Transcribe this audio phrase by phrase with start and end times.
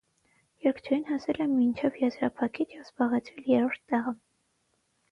[0.67, 4.17] Երգչուհին հասել է մինչև եզրափակիչ և զբաղեցրել երրորդ տեղը։